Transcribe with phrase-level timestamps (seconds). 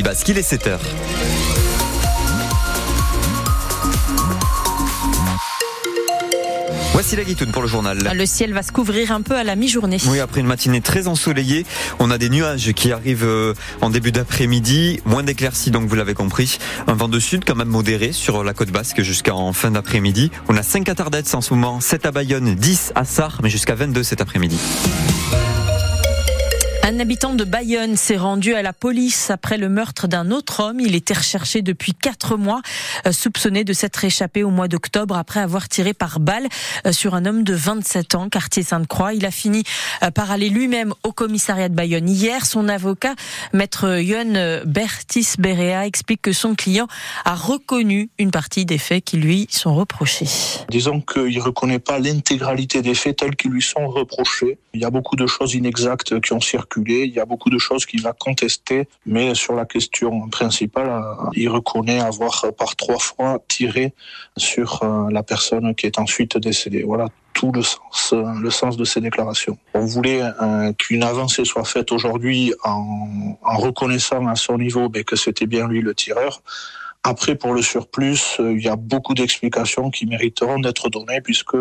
[0.00, 0.28] Pays Basque.
[0.28, 0.80] Il est 7 heures.
[6.92, 7.98] Voici la guitoune pour le journal.
[8.14, 9.98] Le ciel va se couvrir un peu à la mi-journée.
[10.06, 11.66] Oui, après une matinée très ensoleillée,
[11.98, 16.14] on a des nuages qui arrivent euh, en début d'après-midi, moins d'éclaircies donc vous l'avez
[16.14, 16.58] compris.
[16.86, 20.30] Un vent de sud quand même modéré sur la côte basque jusqu'en fin d'après-midi.
[20.48, 23.50] On a 5 à Tardets en ce moment, 7 à Bayonne, 10 à Sarre, mais
[23.50, 24.58] jusqu'à 22 cet après-midi.
[26.82, 30.80] Un habitant de Bayonne s'est rendu à la police après le meurtre d'un autre homme.
[30.80, 32.62] Il était recherché depuis quatre mois,
[33.06, 36.48] euh, soupçonné de s'être échappé au mois d'octobre après avoir tiré par balle
[36.86, 39.12] euh, sur un homme de 27 ans, quartier Sainte-Croix.
[39.12, 39.62] Il a fini
[40.02, 42.46] euh, par aller lui-même au commissariat de Bayonne hier.
[42.46, 43.14] Son avocat,
[43.52, 46.88] maître Yon Bertis Berea, explique que son client
[47.26, 50.26] a reconnu une partie des faits qui lui sont reprochés.
[50.70, 54.58] Disons qu'il ne reconnaît pas l'intégralité des faits tels qui lui sont reprochés.
[54.72, 57.58] Il y a beaucoup de choses inexactes qui ont circulé il y a beaucoup de
[57.58, 62.98] choses qu'il va contester, mais sur la question principale, euh, il reconnaît avoir par trois
[62.98, 63.94] fois tiré
[64.36, 66.82] sur euh, la personne qui est ensuite décédée.
[66.82, 69.56] Voilà tout le sens, euh, le sens de ces déclarations.
[69.74, 70.22] On voulait
[70.78, 75.80] qu'une avancée soit faite aujourd'hui en, reconnaissant à son niveau ben, que c'était bien lui
[75.80, 76.42] le tireur.
[77.02, 81.56] Après, pour le surplus, euh, il y a beaucoup d'explications qui mériteront d'être données, puisque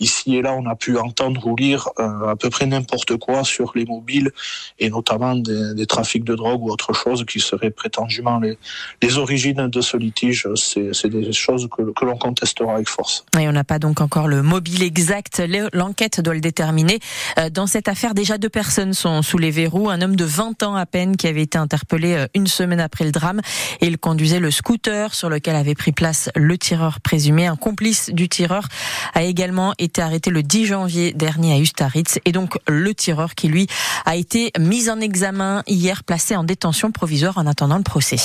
[0.00, 3.44] ici et là, on a pu entendre ou lire euh, à peu près n'importe quoi
[3.44, 4.30] sur les mobiles,
[4.78, 8.58] et notamment des, trafics de drogue ou autre chose qui seraient prétendument les,
[9.02, 10.48] les origines de ce litige.
[10.54, 13.26] C'est des choses que, que l'on contestera avec force.
[13.38, 15.42] Et on n'a pas donc encore le mobile exact.
[15.74, 16.98] L'enquête doit le déterminer.
[17.38, 19.90] Euh, dans cette affaire, déjà deux personnes sont sous les verrous.
[19.90, 23.12] Un homme de 20 ans à peine qui avait été interpellé une semaine après le
[23.12, 23.42] drame,
[23.82, 27.46] et il conduisait le scooter sur lequel avait pris place le tireur présumé.
[27.46, 28.68] Un complice du tireur
[29.12, 33.48] a également été arrêté le 10 janvier dernier à Ustaritz et donc le tireur qui
[33.48, 33.66] lui
[34.04, 38.18] a été mis en examen hier, placé en détention provisoire en attendant le procès.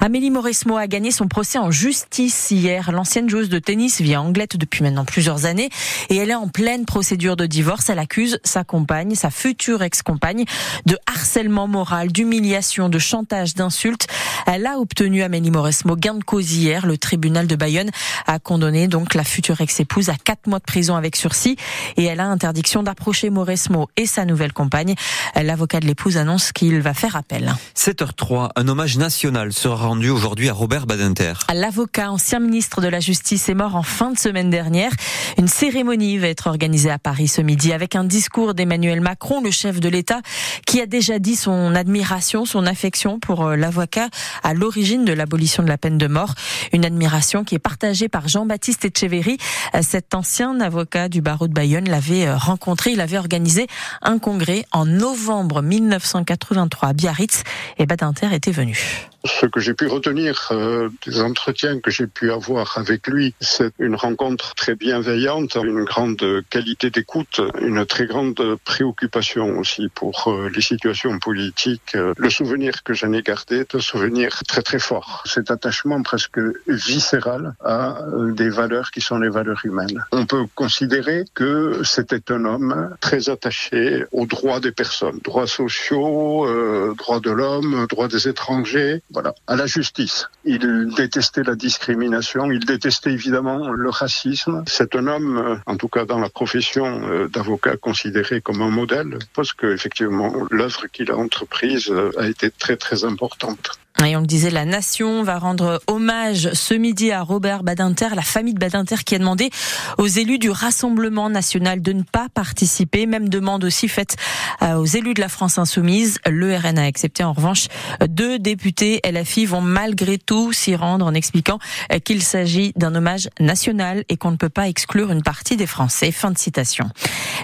[0.00, 2.90] Amélie Mauresmo a gagné son procès en justice hier.
[2.90, 5.70] L'ancienne joueuse de tennis vit à Anglette depuis maintenant plusieurs années
[6.10, 7.88] et elle est en pleine procédure de divorce.
[7.88, 10.44] Elle accuse sa compagne, sa future ex-compagne,
[10.86, 14.08] de harcèlement moral, d'humiliation, de chantage, d'insultes.
[14.46, 16.86] Elle a obtenu Amélie Mauresmo gain de cause hier.
[16.86, 17.90] Le tribunal de Bayonne
[18.26, 21.56] a condamné donc la future ex-épouse à quatre mois de prison avec sursis
[21.96, 24.94] et elle a interdiction d'approcher Mauresmo et sa nouvelle compagne.
[25.40, 27.54] L'avocat de l'épouse annonce qu'il va faire appel.
[27.76, 31.34] 7h03, un hommage national sera rendu aujourd'hui à Robert Badinter.
[31.52, 34.92] L'avocat, ancien ministre de la Justice, est mort en fin de semaine dernière.
[35.38, 39.50] Une cérémonie va être organisée à Paris ce midi avec un discours d'Emmanuel Macron, le
[39.50, 40.20] chef de l'État,
[40.66, 44.08] qui a déjà dit son admiration, son affection pour euh, l'avocat
[44.42, 46.34] à l'origine de l'abolition de la peine de mort.
[46.72, 49.38] Une admiration qui est partagée par Jean-Baptiste Etcheverry.
[49.74, 52.92] Euh, cet ancien avocat du barreau de Bayonne l'avait euh, rencontré.
[52.92, 53.66] Il avait organisé
[54.02, 57.42] un congrès en novembre 1983 à Biarritz
[57.78, 59.10] et Badinter était venu.
[59.24, 63.72] Ce que j'ai pu retenir euh, des entretiens que j'ai pu avoir avec lui, c'est
[63.78, 70.50] une rencontre très bienveillante, une grande qualité d'écoute, une très grande préoccupation aussi pour euh,
[70.54, 71.94] les situations politiques.
[71.94, 75.22] Le souvenir que j'en ai gardé est un souvenir très très fort.
[75.24, 80.04] Cet attachement presque viscéral à euh, des valeurs qui sont les valeurs humaines.
[80.12, 86.46] On peut considérer que c'était un homme très attaché aux droits des personnes, droits sociaux,
[86.94, 90.28] droits de l'homme, droits des étrangers voilà, à la justice.
[90.44, 94.64] Il détestait la discrimination, il détestait évidemment le racisme.
[94.66, 98.70] C'est un homme, euh, en tout cas dans la profession euh, d'avocat, considéré comme un
[98.70, 103.78] modèle, parce que effectivement l'œuvre qu'il a entreprise euh, a été très très importante.
[104.04, 108.22] Et on le disait, la nation va rendre hommage ce midi à Robert Badinter, la
[108.22, 109.50] famille de Badinter qui a demandé
[109.96, 113.06] aux élus du Rassemblement national de ne pas participer.
[113.06, 114.16] Même demande aussi faite
[114.62, 116.18] euh, aux élus de la France insoumise.
[116.26, 117.24] Le RN a accepté.
[117.24, 117.68] En revanche,
[118.06, 121.58] deux députés LFI vont malgré tout s'y rendre en expliquant
[121.92, 125.66] euh, qu'il s'agit d'un hommage national et qu'on ne peut pas exclure une partie des
[125.66, 126.12] Français.
[126.12, 126.88] Fin de citation.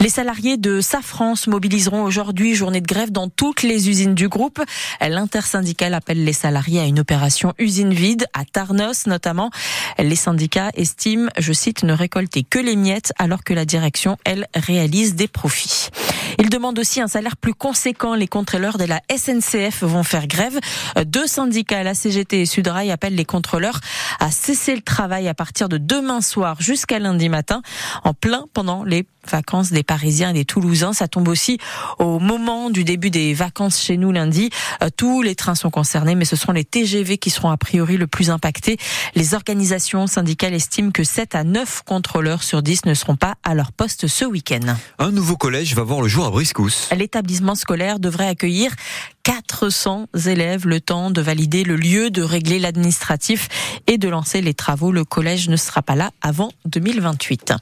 [0.00, 4.28] Les salariés de Safran se mobiliseront aujourd'hui, journée de grève dans toutes les usines du
[4.28, 4.62] groupe.
[5.00, 9.50] L'intersyndicale appelle les salariés à une opération usine vide à Tarnos notamment.
[9.98, 14.46] Les syndicats estiment, je cite, ne récolter que les miettes alors que la direction, elle,
[14.54, 15.88] réalise des profits.
[16.38, 18.14] Ils demandent aussi un salaire plus conséquent.
[18.14, 20.58] Les contrôleurs de la SNCF vont faire grève.
[21.06, 23.80] Deux syndicats, la CGT et Sudrail, appellent les contrôleurs
[24.20, 27.62] à cesser le travail à partir de demain soir jusqu'à lundi matin,
[28.04, 30.92] en plein pendant les vacances des Parisiens et des Toulousains.
[30.92, 31.58] Ça tombe aussi
[31.98, 34.50] au moment du début des vacances chez nous lundi.
[34.82, 37.96] Euh, tous les trains sont concernés, mais ce seront les TGV qui seront a priori
[37.96, 38.76] le plus impactés.
[39.14, 43.54] Les organisations syndicales estiment que 7 à 9 contrôleurs sur 10 ne seront pas à
[43.54, 44.76] leur poste ce week-end.
[44.98, 46.25] Un nouveau collège va voir le jour
[46.96, 48.72] L'établissement scolaire devrait accueillir
[49.26, 53.48] 400 élèves le temps de valider le lieu, de régler l'administratif
[53.88, 54.92] et de lancer les travaux.
[54.92, 57.52] Le collège ne sera pas là avant 2028.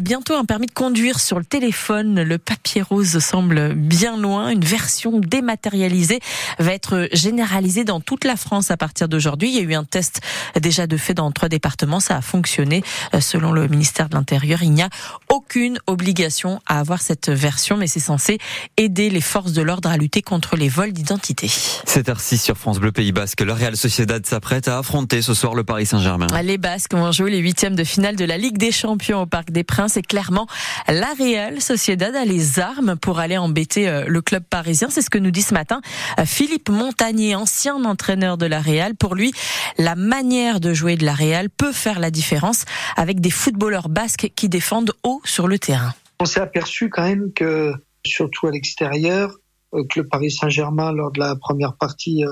[0.00, 2.22] Bientôt un permis de conduire sur le téléphone.
[2.22, 4.48] Le papier rose semble bien loin.
[4.48, 6.20] Une version dématérialisée
[6.58, 9.50] va être généralisée dans toute la France à partir d'aujourd'hui.
[9.50, 10.22] Il y a eu un test
[10.58, 12.00] déjà de fait dans trois départements.
[12.00, 12.82] Ça a fonctionné.
[13.20, 14.88] Selon le ministère de l'Intérieur, il n'y a
[15.28, 18.38] aucune obligation à avoir cette version, mais c'est censé
[18.78, 21.50] aider les forces de l'ordre à lutter contre les vols d'identité.
[21.84, 23.40] C'est heure sur France Bleu Pays Basque.
[23.42, 26.26] La Real Sociedad s'apprête à affronter ce soir le Paris Saint-Germain.
[26.42, 29.50] Les Basques vont jouer les huitièmes de finale de la Ligue des Champions au Parc
[29.50, 30.46] des Princes et clairement
[30.88, 34.88] la Real Sociedad a les armes pour aller embêter euh, le club parisien.
[34.90, 35.80] C'est ce que nous dit ce matin
[36.18, 38.94] euh, Philippe Montagnier, ancien entraîneur de la Real.
[38.94, 39.32] Pour lui,
[39.78, 42.64] la manière de jouer de la Real peut faire la différence
[42.96, 45.94] avec des footballeurs basques qui défendent haut sur le terrain.
[46.20, 47.72] On s'est aperçu quand même que,
[48.04, 49.36] surtout à l'extérieur,
[49.88, 52.24] que le Paris Saint-Germain, lors de la première partie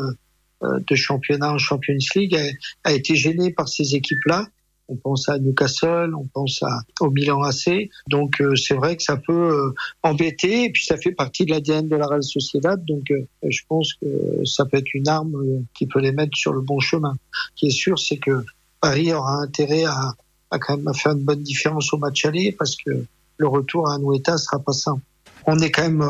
[0.62, 2.38] de championnat en Champions League,
[2.84, 4.46] a été gêné par ces équipes-là
[4.92, 7.88] on pense à Newcastle, on pense à, au Milan AC.
[8.08, 11.50] Donc euh, c'est vrai que ça peut euh, embêter et puis ça fait partie de
[11.50, 12.84] l'ADN de la Real Sociedad.
[12.84, 16.52] Donc euh, je pense que ça peut être une arme qui peut les mettre sur
[16.52, 17.14] le bon chemin.
[17.32, 18.44] Ce qui est sûr, c'est que
[18.80, 20.14] Paris aura intérêt à,
[20.50, 22.90] à quand même faire une bonne différence au match aller parce que
[23.36, 25.02] le retour à Anoueta sera pas simple.
[25.46, 26.04] On est quand même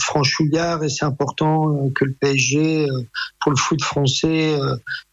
[0.00, 2.86] franchouillard et c'est important que le PSG
[3.40, 4.58] pour le foot français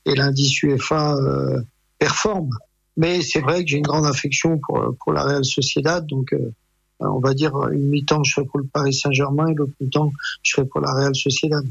[0.05, 1.15] et l'indice UEFA
[1.97, 2.49] performe.
[2.97, 6.51] Mais c'est vrai que j'ai une grande affection pour, pour la Real Sociedad, donc euh,
[6.99, 10.11] on va dire une mi-temps je serai pour le Paris Saint-Germain et l'autre mi-temps
[10.43, 11.65] je serai pour la Real Sociedad.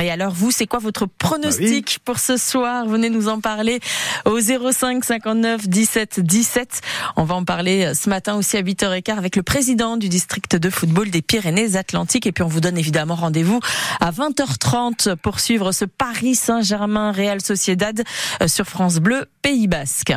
[0.00, 2.86] Et alors vous, c'est quoi votre pronostic bah pour ce soir?
[2.86, 3.80] Venez nous en parler
[4.26, 6.80] au 05 59 17 17.
[7.16, 10.54] On va en parler euh, ce matin aussi à 8h15 avec le président du district
[10.54, 12.26] de football des Pyrénées-Atlantiques.
[12.26, 13.58] Et puis on vous donne évidemment rendez-vous
[13.98, 18.04] à 20h30 pour suivre ce Paris Saint-Germain Real Sociedad
[18.40, 20.12] euh, sur France Bleu Pays Basque.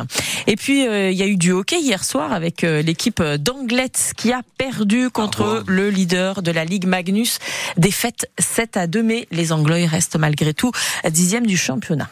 [0.46, 4.32] Et puis euh, il y a eu du hockey hier soir avec l'équipe d'Anglette qui
[4.32, 7.38] a perdu contre le leader de la Ligue Magnus.
[7.76, 10.72] Défaite 7 à 2 mais les Anglais reste malgré tout
[11.10, 12.08] dixième du championnat.